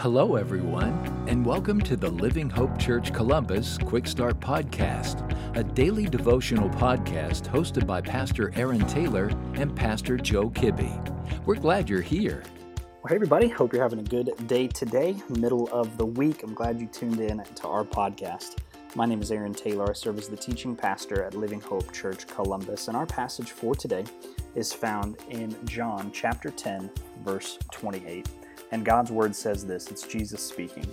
[0.00, 0.94] Hello, everyone,
[1.28, 5.28] and welcome to the Living Hope Church Columbus Quick Start Podcast,
[5.58, 9.26] a daily devotional podcast hosted by Pastor Aaron Taylor
[9.56, 11.44] and Pastor Joe Kibbe.
[11.44, 12.42] We're glad you're here.
[12.76, 13.46] Well, hey, everybody.
[13.48, 16.44] Hope you're having a good day today, middle of the week.
[16.44, 18.56] I'm glad you tuned in to our podcast.
[18.94, 19.90] My name is Aaron Taylor.
[19.90, 23.74] I serve as the teaching pastor at Living Hope Church Columbus, and our passage for
[23.74, 24.06] today
[24.54, 26.90] is found in John chapter 10,
[27.22, 28.26] verse 28.
[28.72, 30.86] And God's word says this it's Jesus speaking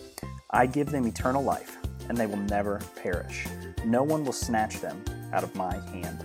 [0.52, 1.77] I give them eternal life,
[2.08, 3.45] and they will never perish.
[3.86, 5.03] No one will snatch them
[5.34, 6.23] out of my hand.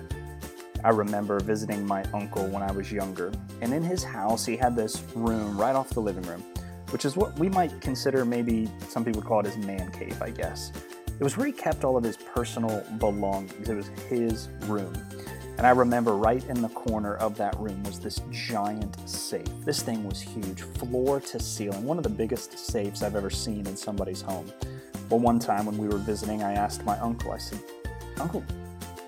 [0.85, 4.75] I remember visiting my uncle when I was younger, and in his house, he had
[4.75, 6.43] this room right off the living room,
[6.91, 10.21] which is what we might consider maybe some people would call it his man cave,
[10.23, 10.73] I guess.
[11.07, 14.93] It was where he kept all of his personal belongings, it was his room.
[15.59, 19.47] And I remember right in the corner of that room was this giant safe.
[19.65, 23.67] This thing was huge, floor to ceiling, one of the biggest safes I've ever seen
[23.67, 24.51] in somebody's home.
[25.09, 27.61] Well, one time when we were visiting, I asked my uncle, I said,
[28.19, 28.43] Uncle,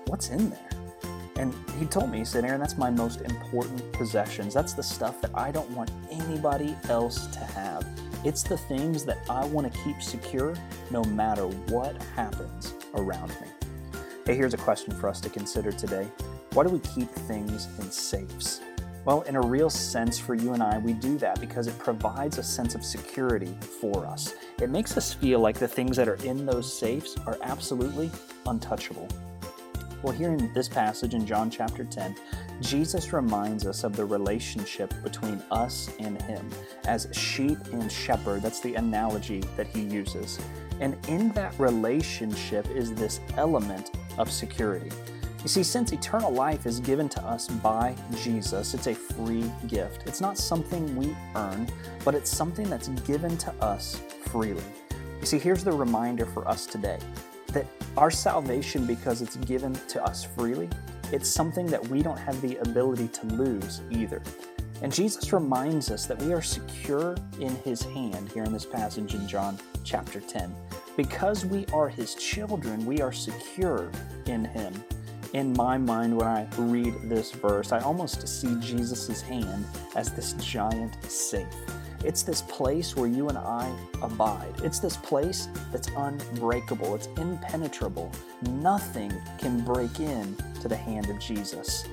[0.05, 0.69] what's in there?
[1.37, 4.53] And he told me, he said, Aaron, that's my most important possessions.
[4.53, 7.85] That's the stuff that I don't want anybody else to have.
[8.23, 10.55] It's the things that I want to keep secure
[10.91, 13.47] no matter what happens around me.
[14.25, 16.07] Hey, here's a question for us to consider today.
[16.55, 18.61] Why do we keep things in safes?
[19.03, 22.37] Well, in a real sense, for you and I, we do that because it provides
[22.37, 24.35] a sense of security for us.
[24.61, 28.09] It makes us feel like the things that are in those safes are absolutely
[28.45, 29.09] untouchable.
[30.01, 32.15] Well, here in this passage in John chapter 10,
[32.61, 36.49] Jesus reminds us of the relationship between us and Him
[36.85, 38.41] as sheep and shepherd.
[38.41, 40.39] That's the analogy that He uses.
[40.79, 44.91] And in that relationship is this element of security.
[45.45, 50.07] You see, since eternal life is given to us by Jesus, it's a free gift.
[50.07, 51.67] It's not something we earn,
[52.03, 54.63] but it's something that's given to us freely.
[55.19, 56.97] You see, here's the reminder for us today
[57.49, 60.67] that our salvation, because it's given to us freely,
[61.11, 64.23] it's something that we don't have the ability to lose either.
[64.81, 69.13] And Jesus reminds us that we are secure in His hand here in this passage
[69.13, 70.55] in John chapter 10.
[70.97, 73.91] Because we are His children, we are secure
[74.25, 74.73] in Him
[75.35, 80.31] in my mind when I read this verse, I almost see Jesus' hand as this
[80.33, 81.45] giant safe.
[82.05, 83.69] It's this place where you and I
[84.01, 84.53] abide.
[84.63, 88.09] It's this place that's unbreakable, it's impenetrable.
[88.43, 91.83] Nothing can break in to the hand of Jesus.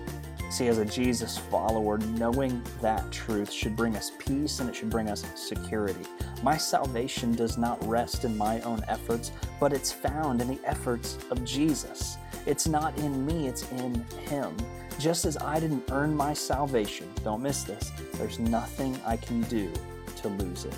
[0.48, 4.91] See, as a Jesus follower, knowing that truth should bring us peace and it should
[4.91, 6.04] bring us security.
[6.44, 11.19] My salvation does not rest in my own efforts, but it's found in the efforts
[11.32, 12.19] of Jesus.
[12.47, 14.56] It's not in me, it's in Him.
[14.98, 19.72] Just as I didn't earn my salvation, don't miss this, there's nothing I can do
[20.16, 20.75] to lose it.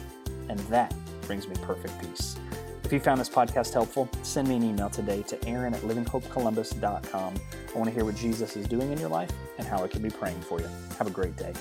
[0.49, 2.37] And that brings me perfect peace.
[2.85, 7.35] If you found this podcast helpful, send me an email today to aaron at livinghopecolumbus.com.
[7.75, 10.03] I want to hear what Jesus is doing in your life and how I can
[10.03, 10.69] be praying for you.
[10.99, 11.55] Have a great day.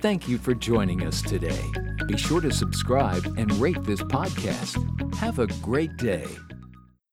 [0.00, 1.60] Thank you for joining us today.
[2.06, 5.14] Be sure to subscribe and rate this podcast.
[5.16, 6.26] Have a great day.